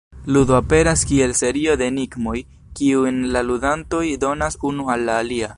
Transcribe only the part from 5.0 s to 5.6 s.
la alia.